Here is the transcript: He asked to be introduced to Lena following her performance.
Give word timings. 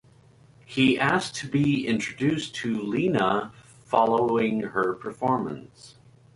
He 0.65 0.97
asked 0.97 1.35
to 1.35 1.47
be 1.47 1.85
introduced 1.85 2.55
to 2.55 2.81
Lena 2.81 3.53
following 3.85 4.61
her 4.61 4.93
performance. 4.95 5.93